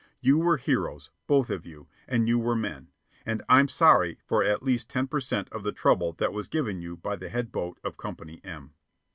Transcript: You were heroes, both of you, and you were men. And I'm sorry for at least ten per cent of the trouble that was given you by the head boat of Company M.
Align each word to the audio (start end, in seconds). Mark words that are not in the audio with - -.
You 0.19 0.39
were 0.39 0.57
heroes, 0.57 1.11
both 1.27 1.51
of 1.51 1.63
you, 1.63 1.87
and 2.07 2.27
you 2.27 2.39
were 2.39 2.55
men. 2.55 2.87
And 3.23 3.43
I'm 3.47 3.67
sorry 3.67 4.17
for 4.25 4.43
at 4.43 4.63
least 4.63 4.89
ten 4.89 5.05
per 5.05 5.19
cent 5.19 5.47
of 5.51 5.61
the 5.61 5.71
trouble 5.71 6.13
that 6.13 6.33
was 6.33 6.47
given 6.47 6.81
you 6.81 6.97
by 6.97 7.15
the 7.15 7.29
head 7.29 7.51
boat 7.51 7.79
of 7.83 7.97
Company 7.97 8.41
M. 8.43 8.73